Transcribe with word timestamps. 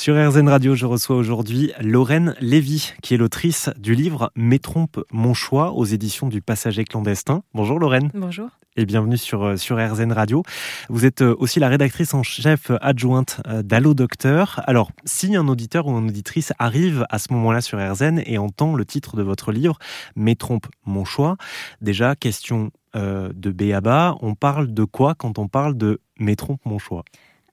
Sur 0.00 0.16
RZN 0.16 0.48
Radio, 0.48 0.74
je 0.74 0.86
reçois 0.86 1.14
aujourd'hui 1.14 1.74
Lorraine 1.78 2.34
Lévy, 2.40 2.94
qui 3.02 3.12
est 3.12 3.16
l'autrice 3.18 3.68
du 3.76 3.94
livre 3.94 4.32
Mes 4.34 4.58
trompes, 4.58 5.04
mon 5.12 5.34
choix 5.34 5.72
aux 5.72 5.84
éditions 5.84 6.28
du 6.28 6.40
Passager 6.40 6.84
clandestin. 6.84 7.42
Bonjour 7.52 7.78
Lorraine. 7.78 8.10
Bonjour. 8.14 8.48
Et 8.78 8.86
bienvenue 8.86 9.18
sur, 9.18 9.42
euh, 9.42 9.56
sur 9.58 9.76
RZN 9.76 10.12
Radio. 10.12 10.42
Vous 10.88 11.04
êtes 11.04 11.20
euh, 11.20 11.36
aussi 11.38 11.60
la 11.60 11.68
rédactrice 11.68 12.14
en 12.14 12.22
chef 12.22 12.72
adjointe 12.80 13.42
euh, 13.46 13.62
d'Allo 13.62 13.92
Docteur. 13.92 14.62
Alors, 14.64 14.90
si 15.04 15.36
un 15.36 15.46
auditeur 15.48 15.86
ou 15.86 15.90
une 15.98 16.08
auditrice 16.08 16.54
arrive 16.58 17.04
à 17.10 17.18
ce 17.18 17.30
moment-là 17.34 17.60
sur 17.60 17.78
RZN 17.78 18.22
et 18.24 18.38
entend 18.38 18.74
le 18.74 18.86
titre 18.86 19.18
de 19.18 19.22
votre 19.22 19.52
livre, 19.52 19.78
Mes 20.16 20.34
trompes, 20.34 20.68
mon 20.86 21.04
choix, 21.04 21.36
déjà, 21.82 22.16
question 22.16 22.70
de 22.94 23.52
B 23.52 23.70
à 23.72 23.80
bas, 23.80 24.16
on 24.20 24.34
parle 24.34 24.74
de 24.74 24.82
quoi 24.82 25.14
quand 25.14 25.38
on 25.38 25.46
parle 25.46 25.76
de 25.76 26.00
Mes 26.18 26.34
trompes, 26.34 26.62
mon 26.64 26.78
choix 26.78 27.04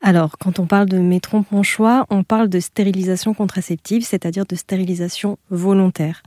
alors, 0.01 0.37
quand 0.37 0.59
on 0.59 0.67
parle 0.67 0.87
de 0.87 0.99
trompes 1.19 1.51
mon 1.51 1.63
choix, 1.63 2.05
on 2.09 2.23
parle 2.23 2.49
de 2.49 2.59
stérilisation 2.59 3.33
contraceptive, 3.33 4.05
c'est-à-dire 4.05 4.45
de 4.45 4.55
stérilisation 4.55 5.37
volontaire. 5.49 6.21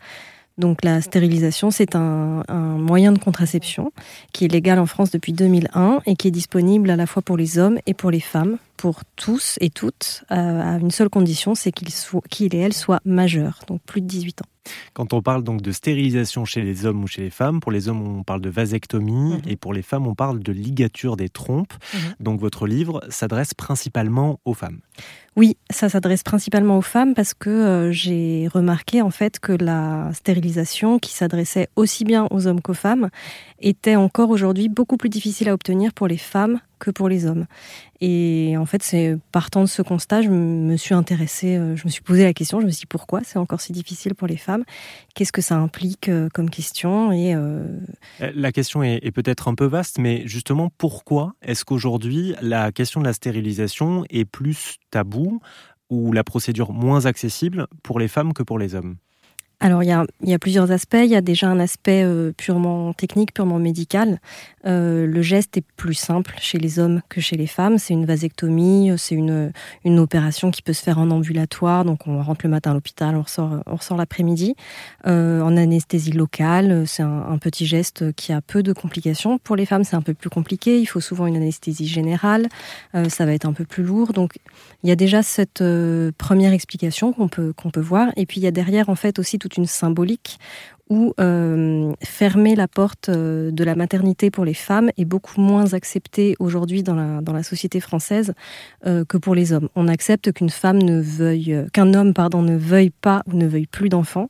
Donc 0.61 0.85
la 0.85 1.01
stérilisation, 1.01 1.71
c'est 1.71 1.97
un, 1.97 2.43
moyen 2.51 3.13
de 3.13 3.19
contraception 3.19 3.93
qui 4.33 4.45
est 4.45 4.49
légal 4.49 4.79
en 4.79 4.87
France 4.87 5.11
depuis 5.11 5.33
2001 5.33 6.03
et 6.07 6.17
qui 6.17 6.29
est 6.29 6.31
disponible 6.31 6.91
à 6.91 6.97
la 6.97 7.07
fois 7.07 7.23
pour 7.23 7.37
les 7.37 7.59
hommes 7.59 7.79
et 7.87 7.95
pour 7.95 8.11
les 8.11 8.21
femmes, 8.21 8.59
pour 8.77 9.01
tous 9.17 9.57
et 9.61 9.71
toutes, 9.71 10.25
euh, 10.31 10.77
à 10.77 10.79
une 10.79 10.91
seule 10.91 11.09
condition, 11.09 11.55
c'est 11.55 11.73
qu'ils 11.73 12.55
et 12.55 12.59
elles 12.59 12.75
soient 12.75 13.01
majeurs, 13.05 13.61
donc 13.69 13.81
plus 13.83 14.01
de 14.01 14.07
18 14.07 14.43
ans. 14.43 14.47
Quand 14.93 15.13
on 15.13 15.23
parle 15.23 15.43
donc 15.43 15.63
de 15.63 15.73
stérilisation 15.73 16.45
chez 16.45 16.63
les 16.63 16.85
hommes 16.85 17.03
ou 17.03 17.07
chez 17.07 17.23
les 17.23 17.31
femmes, 17.31 17.61
pour 17.61 17.73
les 17.73 17.89
hommes 17.89 18.19
on 18.19 18.23
parle 18.23 18.41
de 18.41 18.51
vasectomie 18.51 19.35
mhm. 19.35 19.43
et 19.47 19.57
pour 19.57 19.73
les 19.73 19.83
femmes 19.83 20.07
on 20.07 20.15
parle 20.15 20.41
de 20.41 20.53
ligature 20.53 21.17
des 21.17 21.29
trompes. 21.29 21.73
Mhm. 21.95 22.01
Donc 22.21 22.41
votre 22.41 22.67
livre 22.67 23.03
s'adresse 23.09 23.55
principalement 23.55 24.41
aux 24.45 24.55
femmes. 24.55 24.81
Oui, 25.37 25.57
ça 25.70 25.88
s'adresse 25.88 26.23
principalement 26.23 26.79
aux 26.79 26.83
femmes 26.83 27.15
parce 27.15 27.34
que 27.34 27.51
euh, 27.51 27.92
j'ai 27.92 28.48
remarqué 28.52 29.02
en 29.02 29.10
fait 29.10 29.38
que 29.38 29.52
la 29.52 30.10
stérilisation 30.12 30.99
qui 30.99 31.12
s'adressait 31.12 31.68
aussi 31.77 32.04
bien 32.04 32.27
aux 32.30 32.46
hommes 32.46 32.60
qu'aux 32.60 32.74
femmes 32.74 33.09
était 33.60 33.96
encore 33.96 34.30
aujourd'hui 34.30 34.68
beaucoup 34.68 34.96
plus 34.96 35.09
difficile 35.09 35.49
à 35.49 35.54
obtenir 35.54 35.93
pour 35.93 36.09
les 36.09 36.16
femmes 36.16 36.60
que 36.79 36.90
pour 36.90 37.10
les 37.10 37.27
hommes. 37.27 37.45
Et 38.01 38.57
en 38.57 38.65
fait, 38.65 38.82
c'est 38.82 39.18
partant 39.32 39.60
de 39.60 39.66
ce 39.66 39.82
constat, 39.82 40.23
je 40.23 40.30
me 40.30 40.79
suis 40.79 40.95
intéressée, 40.95 41.57
euh, 41.57 41.77
je 41.77 41.84
me 41.84 41.90
suis 41.90 42.01
posé 42.01 42.24
la 42.24 42.32
question, 42.32 42.59
je 42.59 42.65
me 42.65 42.71
suis 42.71 42.80
dit 42.80 42.87
pourquoi 42.87 43.21
c'est 43.23 43.38
encore 43.38 43.60
si 43.60 43.73
difficile 43.73 44.15
pour 44.15 44.27
les 44.27 44.38
femmes? 44.38 44.65
Qu'est-ce 45.15 45.32
que 45.32 45.43
ça 45.43 45.57
implique 45.57 46.09
euh, 46.09 46.30
comme 46.32 46.49
question? 46.49 47.12
Et 47.12 47.37
La 48.34 48.52
question 48.52 48.82
est, 48.82 49.01
est 49.02 49.12
peut-être 49.12 49.49
un 49.49 49.55
peu 49.55 49.66
vaste, 49.66 49.99
mais 49.99 50.23
justement, 50.27 50.71
pourquoi 50.79 51.34
est-ce 51.43 51.66
qu'aujourd'hui 51.66 52.34
la 52.40 52.73
question 52.73 53.01
de 53.01 53.07
la 53.07 53.12
stérilisation 53.12 54.05
est 54.09 54.24
plus 54.24 54.77
taboue 54.90 55.40
ou 55.91 56.13
la 56.13 56.24
procédure 56.24 56.73
moins 56.73 57.07
accessible 57.07 57.66
pour 57.83 57.99
les 57.99 58.09
femmes 58.09 58.33
que 58.33 58.43
pour 58.43 58.59
les 58.59 58.74
hommes 58.74 58.96
alors 59.61 59.83
il 59.83 59.89
y, 59.89 59.93
a, 59.93 60.07
il 60.23 60.29
y, 60.30 60.35
a, 60.35 60.39
plusieurs 60.39 60.71
aspects. 60.71 60.97
Il 61.03 61.11
y 61.11 61.16
a 61.16 61.21
déjà 61.21 61.49
un 61.49 61.61
aspect 61.61 62.03
euh, 62.03 62.33
purement 62.35 62.95
technique, 62.95 63.35
purement 63.35 63.59
médical. 63.59 64.19
Euh, 64.67 65.06
le 65.06 65.22
geste 65.22 65.56
est 65.59 65.65
plus 65.77 65.94
simple 65.94 66.34
chez 66.39 66.59
les 66.59 66.78
hommes 66.78 67.03
que 67.11 67.21
chez 67.21 67.37
les 67.37 67.47
femmes. 67.47 67.77
C'est 67.77 67.93
une 67.93 68.06
vasectomie, 68.06 68.93
c'est 68.97 69.15
une, 69.15 69.53
une 69.84 69.99
opération 69.99 70.50
qui 70.50 70.62
peut 70.62 70.72
se 70.72 70.83
faire 70.83 70.99
en 70.99 71.11
ambulatoire. 71.11 71.84
Donc 71.84 72.06
on 72.06 72.22
rentre 72.22 72.41
le 72.44 72.50
matin 72.50 72.71
à 72.71 72.75
l'hôpital, 72.75 73.17
on 73.17 73.22
ressort, 73.22 73.62
on 73.67 73.77
ressort 73.77 73.99
l'après-midi. 73.99 74.55
Euh, 75.06 75.43
en 75.43 75.56
anesthésie 75.56 76.12
locale, 76.12 76.84
c'est 76.87 77.03
un, 77.03 77.27
un, 77.28 77.39
petit 77.39 77.67
geste 77.67 78.12
qui 78.15 78.33
a 78.33 78.41
peu 78.41 78.62
de 78.62 78.72
complications. 78.72 79.39
Pour 79.39 79.56
les 79.56 79.67
femmes, 79.67 79.84
c'est 79.84 79.97
un 79.97 80.03
peu 80.03 80.15
plus 80.15 80.31
compliqué. 80.31 80.81
Il 80.81 80.87
faut 80.87 81.00
souvent 81.00 81.27
une 81.27 81.37
anesthésie 81.37 81.87
générale. 81.87 82.49
Euh, 82.95 83.11
ça 83.11 83.27
va 83.27 83.34
être 83.34 83.47
un 83.47 83.53
peu 83.53 83.65
plus 83.65 83.83
lourd. 83.83 84.15
Donc 84.15 84.39
il 84.83 84.89
y 84.89 84.93
a 84.93 84.97
déjà 84.97 85.22
cette 85.22 85.61
euh, 85.61 86.12
première 86.17 86.53
explication 86.53 87.12
qu'on 87.12 87.28
peut, 87.28 87.53
qu'on 87.53 87.71
peut 87.71 87.81
voir. 87.81 88.11
Et 88.17 88.25
puis 88.25 88.41
il 88.41 88.45
y 88.45 88.47
a 88.47 88.53
derrière 88.53 88.89
en 88.89 88.95
fait 88.95 89.19
aussi 89.19 89.39
tout 89.39 89.50
une 89.56 89.66
symbolique 89.66 90.38
où 90.91 91.15
euh, 91.21 91.93
fermer 92.03 92.56
la 92.56 92.66
porte 92.66 93.09
euh, 93.09 93.53
de 93.53 93.62
la 93.62 93.77
maternité 93.77 94.31
pour 94.31 94.45
les 94.45 94.55
femmes 94.55 94.91
est 94.99 95.05
beaucoup 95.05 95.41
moins 95.41 95.73
accepté 95.73 96.34
aujourd'hui 96.41 96.83
dans 96.83 96.95
la, 96.95 97.43
société 97.45 97.81
française 97.81 98.34
euh, 98.87 99.05
que 99.05 99.17
pour 99.17 99.37
les 99.37 99.53
hommes. 99.53 99.69
On 99.77 99.87
accepte 99.89 100.33
qu'une 100.33 100.51
femme 100.51 100.78
ne 100.78 101.01
veuille, 101.01 101.65
qu'un 101.73 101.95
homme 101.95 102.12
pardon 102.12 102.43
ne 102.43 102.56
veuille 102.56 102.91
pas 102.91 103.23
ou 103.27 103.37
ne 103.37 103.47
veuille 103.47 103.69
plus 103.69 103.89
d'enfants. 103.89 104.28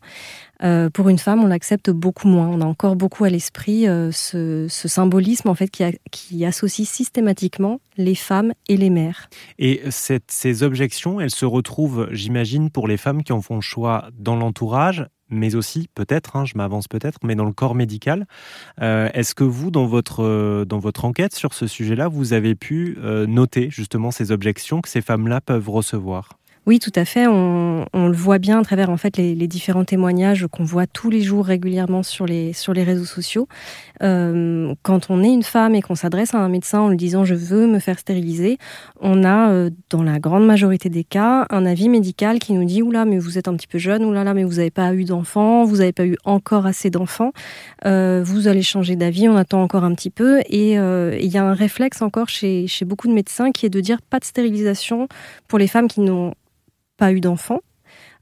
pour 0.93 1.09
une 1.09 1.19
femme, 1.19 1.43
on 1.43 1.47
l'accepte 1.47 1.91
beaucoup 1.91 2.29
moins. 2.29 2.49
On 2.49 2.61
a 2.61 2.67
encore 2.67 2.95
beaucoup 2.95 3.25
à 3.25 3.31
l'esprit 3.31 3.87
ce, 4.13 4.67
symbolisme 4.69 5.49
en 5.49 5.55
fait 5.55 5.71
qui, 6.11 6.45
associe 6.45 6.87
systématiquement 6.87 7.81
les 7.97 8.15
femmes 8.15 8.53
et 8.69 8.77
les 8.77 8.91
mères. 8.91 9.31
Et 9.59 9.83
ces 9.89 10.63
objections, 10.63 11.21
elles 11.21 11.31
se 11.31 11.47
retrouvent, 11.47 12.09
j'imagine, 12.13 12.71
pour 12.71 12.87
les 12.87 12.99
femmes 12.99 13.25
qui 13.25 13.33
en 13.33 13.41
font 13.41 13.61
choix 13.61 14.11
dans 14.19 14.37
l'entourage 14.37 15.07
mais 15.31 15.55
aussi 15.55 15.89
peut-être, 15.95 16.37
hein, 16.37 16.45
je 16.45 16.57
m'avance 16.57 16.89
peut-être, 16.89 17.19
mais 17.23 17.35
dans 17.35 17.45
le 17.45 17.53
corps 17.53 17.75
médical. 17.75 18.27
Euh, 18.81 19.09
est-ce 19.15 19.35
que 19.35 19.45
vous, 19.45 19.71
dans 19.71 19.87
votre, 19.87 20.25
euh, 20.25 20.65
dans 20.65 20.79
votre 20.79 21.05
enquête 21.05 21.35
sur 21.35 21.55
ce 21.55 21.67
sujet-là, 21.67 22.09
vous 22.09 22.33
avez 22.33 22.55
pu 22.55 22.99
euh, 23.03 23.27
noter 23.27 23.71
justement 23.71 24.11
ces 24.11 24.33
objections 24.33 24.81
que 24.81 24.89
ces 24.89 25.01
femmes-là 25.01 25.41
peuvent 25.41 25.69
recevoir? 25.69 26.40
Oui, 26.71 26.79
tout 26.79 26.93
à 26.95 27.05
fait. 27.05 27.27
On, 27.27 27.85
le 27.93 28.13
voit 28.13 28.39
bien 28.39 28.61
à 28.61 28.63
travers 28.63 28.91
en 28.91 28.97
fait 28.97 29.17
les, 29.17 29.49
différents 29.49 29.85
témoignages 29.85 30.47
qu'on 30.47 30.63
voit 30.63 30.87
tous 30.87 31.11
les 31.11 31.21
jours 31.21 31.45
régulièrement 31.45 32.05
sur 32.05 32.27
les 32.27 32.53
sur 32.53 32.73
les 32.73 32.85
réseaux 32.85 33.05
sociaux. 33.05 33.49
Euh, 34.05 34.73
quand 34.85 35.11
on 35.11 35.21
est 35.25 35.33
une 35.33 35.43
femme 35.43 35.75
et 35.75 35.83
qu'on 35.83 35.97
s'adresse 35.97 36.33
à 36.33 36.39
un 36.39 36.49
médecin 36.49 36.79
en 36.79 36.89
lui 36.89 36.97
disant 36.97 37.25
je 37.25 37.35
veux 37.35 37.67
me 37.67 37.81
faire 37.81 37.99
stériliser, 37.99 38.57
on 39.01 39.25
a 39.25 39.51
euh, 39.51 39.71
dans 39.91 40.05
la 40.05 40.21
grande 40.21 40.47
majorité 40.47 40.91
des 40.91 41.03
cas 41.03 41.45
un 41.51 41.67
avis 41.67 41.89
médical 41.89 42.39
qui 42.39 42.53
nous 42.53 42.65
dit 42.65 42.83
oula 42.83 43.05
mais 43.05 43.19
vous 43.19 43.37
êtes 43.37 43.49
un 43.49 43.57
petit 43.57 43.67
peu 43.67 43.79
jeune, 43.79 44.05
oula 44.05 44.23
mais 44.33 44.45
vous 44.45 44.59
n'avez 44.59 44.71
pas 44.71 44.95
eu 44.95 45.03
d'enfants, 45.03 45.65
vous 45.65 45.79
n'avez 45.79 45.93
pas 45.93 46.07
eu 46.07 46.17
encore 46.25 46.67
assez 46.67 46.89
d'enfants, 46.89 47.33
euh, 47.85 48.23
vous 48.25 48.47
allez 48.47 48.63
changer 48.63 48.95
d'avis, 48.95 49.29
on 49.29 49.37
attend 49.37 49.61
encore 49.61 49.83
un 49.83 49.95
petit 49.95 50.11
peu 50.11 50.39
et 50.49 50.75
il 50.75 51.33
y 51.33 51.37
a 51.37 51.45
un 51.45 51.55
réflexe 51.55 52.01
encore 52.01 52.29
chez 52.29 52.69
chez 52.69 52.85
beaucoup 52.85 53.09
de 53.09 53.13
médecins 53.13 53.51
qui 53.51 53.67
est 53.67 53.71
de 53.71 53.81
dire 53.81 54.01
pas 54.03 54.21
de 54.21 54.25
stérilisation 54.25 55.09
pour 55.49 55.59
les 55.59 55.67
femmes 55.67 55.89
qui 55.89 56.01
n'ont 56.01 56.33
pas 57.01 57.13
eu 57.13 57.21
d'enfants, 57.21 57.63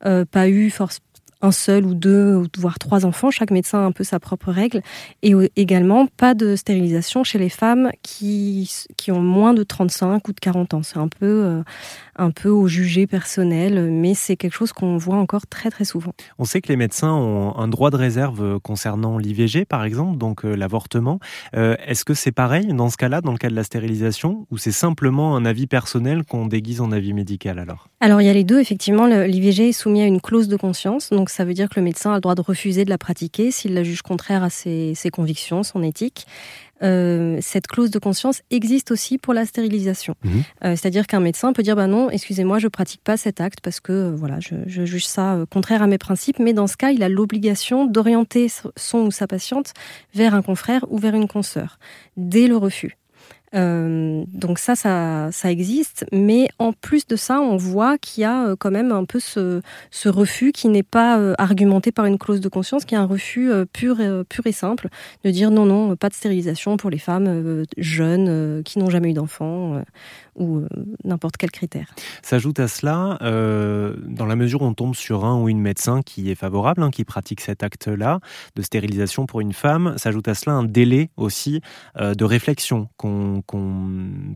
euh, 0.06 0.24
pas 0.24 0.48
eu 0.48 0.70
force 0.70 1.00
un 1.40 1.52
seul 1.52 1.86
ou 1.86 1.94
deux, 1.94 2.42
voire 2.58 2.78
trois 2.78 3.06
enfants. 3.06 3.30
Chaque 3.30 3.50
médecin 3.50 3.78
a 3.78 3.82
un 3.82 3.92
peu 3.92 4.04
sa 4.04 4.18
propre 4.18 4.50
règle. 4.50 4.82
Et 5.22 5.34
également, 5.56 6.06
pas 6.06 6.34
de 6.34 6.56
stérilisation 6.56 7.24
chez 7.24 7.38
les 7.38 7.48
femmes 7.48 7.90
qui, 8.02 8.70
qui 8.96 9.12
ont 9.12 9.20
moins 9.20 9.54
de 9.54 9.62
35 9.62 10.26
ou 10.28 10.32
de 10.32 10.40
40 10.40 10.74
ans. 10.74 10.82
C'est 10.82 10.98
un 10.98 11.08
peu, 11.08 11.26
euh, 11.26 11.62
un 12.16 12.30
peu 12.30 12.48
au 12.48 12.66
jugé 12.66 13.06
personnel, 13.06 13.90
mais 13.90 14.14
c'est 14.14 14.36
quelque 14.36 14.54
chose 14.54 14.72
qu'on 14.72 14.96
voit 14.96 15.16
encore 15.16 15.46
très 15.46 15.70
très 15.70 15.84
souvent. 15.84 16.12
On 16.38 16.44
sait 16.44 16.60
que 16.60 16.68
les 16.68 16.76
médecins 16.76 17.12
ont 17.12 17.56
un 17.56 17.68
droit 17.68 17.90
de 17.90 17.96
réserve 17.96 18.58
concernant 18.60 19.18
l'IVG, 19.18 19.64
par 19.64 19.84
exemple, 19.84 20.18
donc 20.18 20.44
euh, 20.44 20.54
l'avortement. 20.54 21.20
Euh, 21.56 21.76
est-ce 21.86 22.04
que 22.04 22.14
c'est 22.14 22.32
pareil 22.32 22.66
dans 22.68 22.90
ce 22.90 22.96
cas-là, 22.96 23.20
dans 23.20 23.32
le 23.32 23.38
cas 23.38 23.48
de 23.48 23.54
la 23.54 23.64
stérilisation, 23.64 24.46
ou 24.50 24.58
c'est 24.58 24.72
simplement 24.72 25.36
un 25.36 25.44
avis 25.44 25.66
personnel 25.66 26.24
qu'on 26.24 26.46
déguise 26.46 26.80
en 26.80 26.90
avis 26.90 27.12
médical 27.12 27.58
alors? 27.58 27.88
Alors 28.00 28.20
il 28.20 28.26
y 28.26 28.30
a 28.30 28.32
les 28.32 28.44
deux, 28.44 28.60
effectivement. 28.60 29.06
L'IVG 29.06 29.68
est 29.68 29.72
soumis 29.72 30.02
à 30.02 30.06
une 30.06 30.20
clause 30.20 30.48
de 30.48 30.56
conscience, 30.56 31.10
donc 31.10 31.27
ça 31.30 31.44
veut 31.44 31.54
dire 31.54 31.68
que 31.68 31.78
le 31.78 31.84
médecin 31.84 32.12
a 32.12 32.14
le 32.14 32.20
droit 32.20 32.34
de 32.34 32.40
refuser 32.40 32.84
de 32.84 32.90
la 32.90 32.98
pratiquer 32.98 33.50
s'il 33.50 33.74
la 33.74 33.82
juge 33.82 34.02
contraire 34.02 34.42
à 34.42 34.50
ses, 34.50 34.94
ses 34.94 35.10
convictions, 35.10 35.62
son 35.62 35.82
éthique. 35.82 36.26
Euh, 36.82 37.38
cette 37.40 37.66
clause 37.66 37.90
de 37.90 37.98
conscience 37.98 38.42
existe 38.50 38.90
aussi 38.92 39.18
pour 39.18 39.34
la 39.34 39.46
stérilisation. 39.46 40.14
Mhm. 40.22 40.30
Euh, 40.32 40.76
c'est-à-dire 40.76 41.06
qu'un 41.06 41.20
médecin 41.20 41.52
peut 41.52 41.62
dire 41.62 41.74
bah 41.74 41.86
non, 41.86 42.08
excusez-moi, 42.10 42.58
je 42.58 42.68
pratique 42.68 43.02
pas 43.02 43.16
cet 43.16 43.40
acte 43.40 43.60
parce 43.60 43.80
que 43.80 43.92
euh, 43.92 44.14
voilà, 44.14 44.38
je, 44.40 44.54
je, 44.66 44.84
juge 44.84 45.06
ça 45.06 45.44
contraire 45.50 45.82
à 45.82 45.86
mes 45.86 45.98
principes. 45.98 46.38
Mais 46.38 46.52
dans 46.52 46.66
ce 46.66 46.76
cas, 46.76 46.90
il 46.90 47.02
a 47.02 47.08
l'obligation 47.08 47.86
d'orienter 47.86 48.48
son 48.76 48.98
ou 48.98 49.10
sa 49.10 49.26
patiente 49.26 49.72
vers 50.14 50.34
un 50.34 50.42
confrère 50.42 50.84
ou 50.88 50.98
vers 50.98 51.14
une 51.14 51.28
consoeur 51.28 51.78
dès 52.16 52.46
le 52.46 52.56
refus. 52.56 52.96
Euh, 53.54 54.24
donc 54.28 54.58
ça, 54.58 54.74
ça, 54.74 55.30
ça, 55.32 55.50
existe. 55.50 56.06
Mais 56.12 56.48
en 56.58 56.72
plus 56.72 57.06
de 57.06 57.16
ça, 57.16 57.40
on 57.40 57.56
voit 57.56 57.98
qu'il 57.98 58.22
y 58.22 58.24
a 58.24 58.48
euh, 58.48 58.56
quand 58.56 58.70
même 58.70 58.92
un 58.92 59.04
peu 59.04 59.20
ce, 59.20 59.62
ce 59.90 60.08
refus 60.08 60.52
qui 60.52 60.68
n'est 60.68 60.82
pas 60.82 61.18
euh, 61.18 61.34
argumenté 61.38 61.92
par 61.92 62.06
une 62.06 62.18
clause 62.18 62.40
de 62.40 62.48
conscience, 62.48 62.84
qui 62.84 62.94
est 62.94 62.98
un 62.98 63.06
refus 63.06 63.50
pur, 63.72 63.98
pur 64.28 64.46
et 64.46 64.52
simple, 64.52 64.88
de 65.24 65.30
dire 65.30 65.50
non, 65.50 65.64
non, 65.64 65.96
pas 65.96 66.08
de 66.08 66.14
stérilisation 66.14 66.76
pour 66.76 66.90
les 66.90 66.98
femmes 66.98 67.64
jeunes 67.76 68.62
qui 68.64 68.78
n'ont 68.78 68.90
jamais 68.90 69.10
eu 69.10 69.14
d'enfants 69.14 69.82
ou 70.38 70.62
n'importe 71.04 71.36
quel 71.36 71.50
critère. 71.50 71.94
S'ajoute 72.22 72.60
à 72.60 72.68
cela, 72.68 73.18
dans 73.20 74.26
la 74.26 74.36
mesure 74.36 74.62
où 74.62 74.64
on 74.64 74.74
tombe 74.74 74.94
sur 74.94 75.24
un 75.24 75.40
ou 75.40 75.48
une 75.48 75.60
médecin 75.60 76.02
qui 76.02 76.30
est 76.30 76.34
favorable, 76.34 76.82
hein, 76.82 76.90
qui 76.90 77.04
pratique 77.04 77.40
cet 77.40 77.62
acte-là 77.62 78.20
de 78.56 78.62
stérilisation 78.62 79.26
pour 79.26 79.40
une 79.40 79.52
femme, 79.52 79.94
s'ajoute 79.96 80.28
à 80.28 80.34
cela 80.34 80.56
un 80.56 80.64
délai 80.64 81.10
aussi 81.16 81.60
de 81.98 82.24
réflexion 82.24 82.88
qu'on 82.96 83.42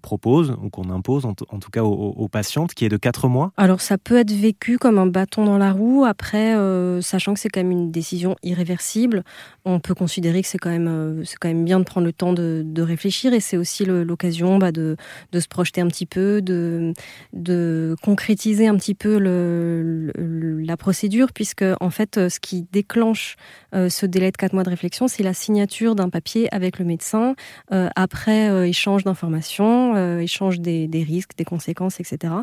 propose 0.02 0.56
ou 0.62 0.70
qu'on 0.70 0.90
impose, 0.90 1.26
en, 1.26 1.34
tout 1.34 1.70
cas 1.70 1.82
aux, 1.82 2.28
patientes, 2.28 2.75
qui 2.75 2.84
est 2.84 2.88
de 2.88 2.96
4 2.96 3.28
mois 3.28 3.52
Alors 3.56 3.81
ça 3.81 3.99
peut 3.99 4.16
être 4.16 4.32
vécu 4.32 4.78
comme 4.78 4.99
un 4.99 5.06
bâton 5.06 5.44
dans 5.44 5.58
la 5.58 5.72
roue. 5.72 6.04
Après, 6.04 6.54
euh, 6.56 7.00
sachant 7.00 7.34
que 7.34 7.40
c'est 7.40 7.49
quand 7.49 7.60
même 7.60 7.70
une 7.70 7.90
décision 7.90 8.37
irréversible, 8.43 9.25
on 9.64 9.81
peut 9.81 9.94
considérer 9.94 10.43
que 10.43 10.49
c'est 10.49 10.58
quand, 10.58 10.70
même, 10.70 10.88
euh, 10.88 11.25
quand 11.40 11.49
même 11.49 11.64
bien 11.64 11.78
de 11.78 11.84
prendre 11.84 12.06
le 12.06 12.12
temps 12.12 12.32
de, 12.32 12.82
réfléchir 12.82 13.32
et 13.32 13.38
c'est 13.38 13.56
aussi 13.56 13.84
l'occasion 13.84 14.58
bah, 14.58 14.72
de, 14.72 14.96
de, 15.31 15.40
se 15.40 15.46
projeter 15.46 15.81
un 15.81 15.87
petit 15.92 16.06
peu, 16.06 16.42
de, 16.42 16.92
concrétiser 18.02 18.66
un 18.66 18.76
petit 18.76 18.94
peu 18.94 19.18
la 19.18 20.76
procédure, 20.76 21.32
puisque 21.32 21.64
en 21.80 21.90
fait, 21.90 22.28
ce 22.28 22.40
qui 22.40 22.66
déclenche 22.72 23.36
ce 23.72 24.06
délai 24.06 24.30
de 24.30 24.36
quatre 24.36 24.52
mois 24.52 24.64
de 24.64 24.70
réflexion, 24.70 25.06
c'est 25.06 25.22
la 25.22 25.34
signature 25.34 25.94
d'un 25.94 26.08
papier 26.08 26.52
avec 26.52 26.78
le 26.78 26.84
médecin 26.84 27.34
après 27.70 28.68
échange 28.68 29.04
d'informations, 29.04 30.18
échange 30.18 30.60
des, 30.60 30.88
risques, 31.06 31.36
des 31.36 31.44
conséquences, 31.44 32.00
etc. 32.00 32.34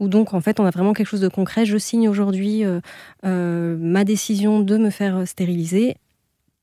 Où 0.00 0.08
donc, 0.08 0.34
en 0.34 0.40
fait, 0.40 0.60
on 0.60 0.64
a 0.64 0.70
vraiment 0.70 0.92
quelque 0.92 1.08
chose 1.08 1.20
de 1.20 1.28
concret. 1.28 1.64
Je 1.66 1.78
signe 1.78 2.08
aujourd'hui 2.08 2.64
ma 3.24 4.04
décision 4.04 4.60
de 4.60 4.76
me 4.76 4.90
faire 4.90 5.26
stériliser 5.26 5.96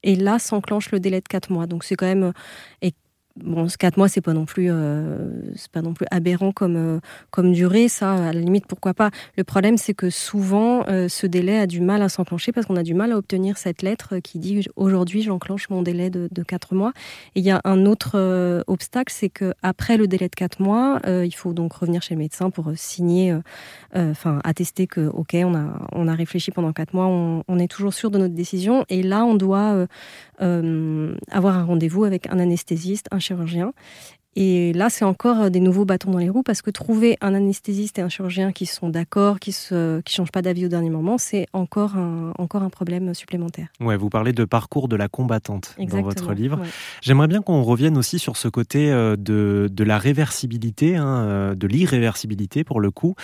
et 0.06 0.16
là 0.16 0.40
s'enclenche 0.40 0.92
le 0.92 1.00
délai 1.02 1.20
de 1.20 1.28
4 1.28 1.52
mois. 1.52 1.68
Donc 1.68 1.84
c'est 1.84 1.96
quand 1.96 2.06
même 2.06 2.32
Bon, 3.44 3.68
4 3.68 3.98
mois, 3.98 4.08
c'est 4.08 4.22
pas 4.22 4.32
non 4.32 4.46
plus, 4.46 4.72
euh, 4.72 5.28
c'est 5.58 5.70
pas 5.70 5.82
non 5.82 5.94
plus 5.94 6.06
aberrant 6.10 6.54
comme 6.54 6.78
euh, 6.78 7.00
comme 7.32 7.52
durée. 7.52 7.90
Ça, 7.90 8.14
à 8.14 8.32
la 8.32 8.40
limite, 8.40 8.66
pourquoi 8.66 8.94
pas. 8.94 9.12
Le 9.36 9.44
problème, 9.44 9.78
c'est 9.78 9.94
que 9.94 10.10
souvent, 10.10 10.86
euh, 10.88 11.10
ce 11.10 11.28
délai 11.28 11.60
a 11.60 11.68
du 11.68 11.82
mal 11.82 12.02
à 12.02 12.08
s'enclencher 12.08 12.54
parce 12.54 12.66
qu'on 12.66 12.78
a 12.78 12.84
du 12.84 12.94
mal 12.94 13.12
à 13.12 13.18
obtenir 13.18 13.58
cette 13.58 13.82
lettre 13.82 14.20
qui 14.20 14.40
dit 14.40 14.66
aujourd'hui, 14.78 15.22
j'enclenche 15.22 15.70
mon 15.70 15.82
délai 15.82 16.10
de, 16.10 16.30
de 16.32 16.44
4 16.44 16.76
mois. 16.76 16.94
Et 17.36 17.42
il 17.42 17.46
y 17.46 17.52
a 17.52 17.60
un 17.66 17.86
autre 17.86 18.64
obstacle, 18.68 19.12
c'est 19.14 19.28
que 19.28 19.54
après 19.62 19.98
le 19.98 20.08
délai 20.08 20.30
de 20.30 20.36
4 20.36 20.62
mois, 20.62 21.02
il 21.06 21.36
faut 21.36 21.52
donc 21.52 21.74
revenir 21.74 22.02
chez 22.02 22.14
le 22.14 22.20
médecin 22.20 22.50
pour 22.50 22.72
signer, 22.76 23.38
enfin 23.94 24.40
attester 24.46 24.88
que 24.88 25.08
ok, 25.08 25.36
on 25.44 25.56
a 25.56 25.88
on 25.92 26.08
a 26.08 26.14
réfléchi 26.14 26.52
pendant 26.52 26.72
4 26.72 26.94
mois, 26.94 27.08
on, 27.08 27.44
on, 27.50 27.60
est 27.60 27.68
toujours 27.68 27.94
sûr 27.94 28.12
de 28.12 28.18
notre 28.18 28.34
décision. 28.34 28.86
Et 28.88 29.04
là, 29.04 29.26
on 29.26 29.36
doit 29.36 29.86
avoir 30.40 31.58
un 31.58 31.64
rendez-vous 31.66 32.06
avec 32.06 32.28
un 32.28 32.40
anesthésiste, 32.40 33.08
un 33.12 33.20
chirurgien. 33.26 33.74
Et 34.38 34.74
là, 34.74 34.90
c'est 34.90 35.06
encore 35.06 35.44
euh, 35.44 35.50
des 35.50 35.62
nouveaux 35.62 35.86
bâtons 35.86 36.12
dans 36.12 36.18
les 36.18 36.30
roues 36.30 36.44
parce 36.44 36.62
que 36.62 36.70
trouver 36.70 37.18
un 37.22 37.34
anesthésiste 37.34 38.00
et 38.00 38.02
un 38.02 38.10
chirurgien 38.10 38.52
qui 38.52 38.66
sont 38.66 38.90
d'accord, 38.90 39.40
qui 39.40 39.56
ne 39.72 40.02
qui 40.04 40.14
changent 40.14 40.32
pas 40.32 40.42
d'avis 40.42 40.66
au 40.66 40.68
dernier 40.68 40.90
moment, 40.90 41.18
c'est 41.18 41.48
encore 41.54 41.96
un, 41.96 42.34
encore 42.38 42.62
un 42.62 42.70
problème 42.70 43.14
supplémentaire. 43.14 43.68
Ouais, 43.80 43.96
vous 43.96 44.10
parlez 44.10 44.34
de 44.34 44.44
parcours 44.44 44.90
de 44.90 44.98
la 44.98 45.08
combattante 45.08 45.76
dans 45.80 46.02
votre 46.02 46.34
livre. 46.34 46.60
J'aimerais 47.02 47.28
bien 47.28 47.42
qu'on 47.42 47.64
revienne 47.64 47.98
aussi 47.98 48.20
sur 48.20 48.36
ce 48.36 48.50
côté 48.50 48.92
euh, 48.92 49.16
de, 49.16 49.70
de 49.72 49.84
la 49.86 49.98
réversibilité, 49.98 50.98
hein, 50.98 51.24
euh, 51.26 51.56
de 51.56 51.68
l'irréversibilité 51.68 52.64
pour 52.66 52.82
le 52.82 52.92
coup, 52.92 53.16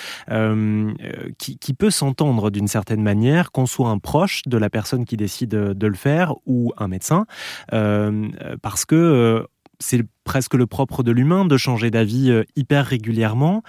qui, 1.38 1.57
qui, 1.57 1.74
peut 1.74 1.89
s'entendre 1.89 2.51
d'une 2.51 2.68
certaine 2.68 3.01
manière, 3.01 3.51
qu'on 3.51 3.65
soit 3.65 3.89
un 3.89 3.97
proche 3.97 4.44
de 4.45 4.57
la 4.57 4.69
personne 4.69 5.06
qui 5.06 5.18
décide 5.18 5.50
de 5.50 5.88
le 5.88 5.95
faire 5.95 6.36
ou 6.45 6.71
un 6.77 6.88
médecin, 6.88 7.25
parce 7.69 8.86
que 8.86 9.45
c'est 9.81 10.04
presque 10.24 10.54
le 10.54 10.68
propre 10.68 11.04
de 11.04 11.12
l'humain 11.12 11.45
de 11.45 11.57
changer 11.57 11.92
d'avis 11.92 12.31
euh, 12.31 12.44
hyper 12.56 12.86
régulièrement. 12.86 13.63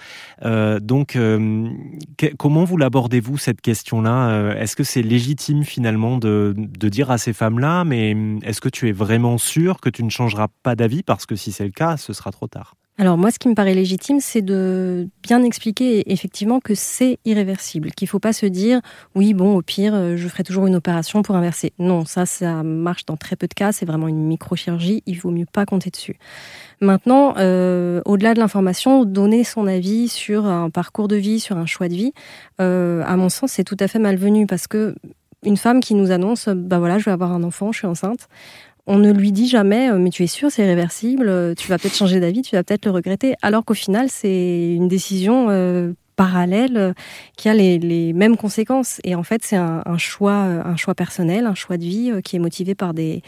Euh, 0.45 0.79
donc, 0.79 1.15
euh, 1.15 1.67
comment 2.37 2.63
vous 2.63 2.77
l'abordez-vous 2.77 3.37
cette 3.37 3.61
question-là? 3.61 4.53
Est-ce 4.55 4.75
que 4.75 4.83
c'est 4.83 5.01
légitime 5.01 5.63
finalement 5.63 6.17
de, 6.17 6.53
de, 6.55 6.89
dire 6.89 7.11
à 7.11 7.17
ces 7.17 7.33
femmes-là, 7.33 7.83
mais 7.83 8.15
est-ce 8.43 8.61
que 8.61 8.69
tu 8.69 8.87
es 8.87 8.91
vraiment 8.91 9.37
sûr 9.37 9.81
que 9.81 9.89
tu 9.89 10.03
ne 10.03 10.09
changeras 10.09 10.47
pas 10.61 10.75
d'avis? 10.75 11.03
Parce 11.03 11.25
que 11.25 11.35
si 11.35 11.51
c'est 11.51 11.65
le 11.65 11.71
cas, 11.71 11.97
ce 11.97 12.13
sera 12.13 12.31
trop 12.31 12.47
tard. 12.47 12.75
Alors 12.99 13.17
moi, 13.17 13.31
ce 13.31 13.39
qui 13.39 13.49
me 13.49 13.55
paraît 13.55 13.73
légitime, 13.73 14.19
c'est 14.19 14.43
de 14.43 15.09
bien 15.23 15.43
expliquer 15.43 16.11
effectivement 16.11 16.59
que 16.59 16.75
c'est 16.75 17.17
irréversible, 17.25 17.89
qu'il 17.91 18.05
ne 18.05 18.09
faut 18.09 18.19
pas 18.19 18.33
se 18.33 18.45
dire 18.45 18.81
oui, 19.15 19.33
bon, 19.33 19.55
au 19.55 19.63
pire, 19.63 19.95
euh, 19.95 20.15
je 20.15 20.27
ferai 20.27 20.43
toujours 20.43 20.67
une 20.67 20.75
opération 20.75 21.23
pour 21.23 21.35
inverser. 21.35 21.73
Non, 21.79 22.05
ça, 22.05 22.27
ça 22.27 22.61
marche 22.61 23.05
dans 23.05 23.17
très 23.17 23.35
peu 23.35 23.47
de 23.47 23.53
cas, 23.55 23.71
c'est 23.71 23.87
vraiment 23.87 24.07
une 24.07 24.23
microchirurgie, 24.27 25.01
il 25.07 25.19
vaut 25.19 25.31
mieux 25.31 25.47
pas 25.51 25.65
compter 25.65 25.89
dessus. 25.89 26.17
Maintenant, 26.81 27.33
euh, 27.37 27.99
au-delà 28.05 28.35
de 28.35 28.39
l'information, 28.39 29.05
donner 29.05 29.43
son 29.43 29.65
avis 29.65 30.07
sur 30.07 30.45
un 30.45 30.69
parcours 30.69 31.07
de 31.07 31.15
vie, 31.15 31.39
sur 31.39 31.57
un 31.57 31.65
choix 31.65 31.87
de 31.87 31.95
vie, 31.95 32.13
euh, 32.61 33.01
à 33.07 33.17
mon 33.17 33.29
sens, 33.29 33.53
c'est 33.53 33.63
tout 33.63 33.77
à 33.79 33.87
fait 33.87 33.99
malvenu 33.99 34.45
parce 34.45 34.67
que 34.67 34.93
une 35.45 35.57
femme 35.57 35.81
qui 35.81 35.95
nous 35.95 36.11
annonce, 36.11 36.47
bah 36.47 36.77
voilà, 36.77 36.99
je 36.99 37.05
vais 37.05 37.11
avoir 37.11 37.31
un 37.31 37.43
enfant, 37.43 37.71
je 37.71 37.79
suis 37.79 37.87
enceinte 37.87 38.29
on 38.85 38.97
ne 38.97 39.11
lui 39.11 39.31
dit 39.31 39.47
jamais 39.47 39.89
euh, 39.89 39.97
mais 39.97 40.09
tu 40.09 40.23
es 40.23 40.27
sûr 40.27 40.51
c'est 40.51 40.63
irréversible, 40.63 41.29
euh, 41.29 41.53
tu 41.55 41.67
vas 41.69 41.77
peut-être 41.77 41.95
changer 41.95 42.19
d'avis, 42.19 42.41
tu 42.41 42.55
vas 42.55 42.63
peut-être 42.63 42.85
le 42.85 42.91
regretter, 42.91 43.35
alors 43.41 43.63
qu'au 43.65 43.73
final 43.73 44.07
c'est 44.09 44.73
une 44.73 44.87
décision 44.87 45.49
euh, 45.49 45.93
parallèle 46.15 46.93
qui 47.37 47.49
a 47.49 47.53
les, 47.53 48.13
mêmes 48.13 48.37
conséquences. 48.37 48.99
Et 49.03 49.15
en 49.15 49.23
fait 49.23 49.41
c'est 49.43 49.55
un, 49.55 49.97
choix 49.97 50.33
un 50.33 50.75
choix 50.75 50.93
personnel, 50.93 51.47
un 51.47 51.55
choix 51.55 51.77
de 51.77 51.83
vie 51.83 52.11
qui 52.23 52.35
est 52.35 52.39
motivé 52.39 52.75
par 52.75 52.93
des 52.93 53.23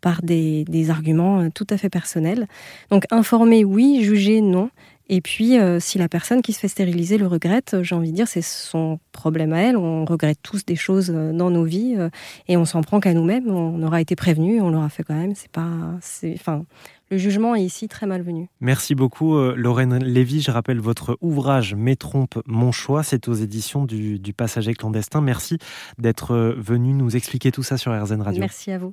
par 0.00 0.22
des, 0.22 0.64
des 0.64 0.90
arguments 0.90 1.50
tout 1.50 1.66
à 1.70 1.76
fait 1.76 1.90
personnels. 1.90 2.46
Donc 2.90 3.04
informer 3.10 3.64
oui, 3.64 4.02
juger 4.02 4.40
non. 4.40 4.70
Et 5.10 5.22
puis, 5.22 5.58
euh, 5.58 5.80
si 5.80 5.96
la 5.96 6.08
personne 6.08 6.42
qui 6.42 6.52
se 6.52 6.60
fait 6.60 6.68
stériliser 6.68 7.16
le 7.16 7.26
regrette, 7.26 7.76
j'ai 7.82 7.94
envie 7.94 8.10
de 8.10 8.16
dire, 8.16 8.28
c'est 8.28 8.42
son 8.42 9.00
problème 9.12 9.54
à 9.54 9.60
elle. 9.60 9.76
On 9.76 10.04
regrette 10.04 10.38
tous 10.42 10.66
des 10.66 10.76
choses 10.76 11.10
euh, 11.14 11.32
dans 11.32 11.50
nos 11.50 11.64
vies 11.64 11.94
euh, 11.96 12.10
et 12.46 12.58
on 12.58 12.66
s'en 12.66 12.82
prend 12.82 13.00
qu'à 13.00 13.14
nous-mêmes. 13.14 13.48
On 13.48 13.82
aura 13.82 14.02
été 14.02 14.16
prévenu, 14.16 14.60
on 14.60 14.68
l'aura 14.70 14.90
fait 14.90 15.02
quand 15.02 15.14
même. 15.14 15.34
C'est 15.34 15.50
pas, 15.50 15.70
c'est, 16.02 16.34
enfin, 16.34 16.66
le 17.10 17.16
jugement 17.16 17.54
est 17.54 17.62
ici 17.62 17.88
très 17.88 18.06
malvenu. 18.06 18.48
Merci 18.60 18.94
beaucoup, 18.94 19.38
Lorraine 19.38 19.96
Lévy. 19.96 20.42
Je 20.42 20.50
rappelle 20.50 20.78
votre 20.78 21.16
ouvrage 21.22 21.74
Mes 21.74 21.96
trompes, 21.96 22.42
mon 22.44 22.70
choix. 22.70 23.02
C'est 23.02 23.28
aux 23.28 23.34
éditions 23.34 23.86
du, 23.86 24.18
du 24.18 24.34
Passager 24.34 24.74
clandestin. 24.74 25.22
Merci 25.22 25.56
d'être 25.96 26.54
venu 26.58 26.92
nous 26.92 27.16
expliquer 27.16 27.50
tout 27.50 27.62
ça 27.62 27.78
sur 27.78 27.92
RZN 27.98 28.20
Radio. 28.20 28.40
Merci 28.40 28.72
à 28.72 28.78
vous. 28.78 28.92